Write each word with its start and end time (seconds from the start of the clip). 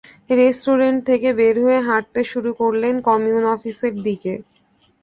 Restaurant 0.31 0.99
থেকে 1.09 1.29
বের 1.39 1.55
হয়ে 1.63 1.79
হাঁটতে 1.87 2.21
শুরু 2.31 2.51
করলেন 2.61 2.95
কমিউন 3.07 3.43
অফিসের 3.55 3.93
দিকে। 4.05 4.33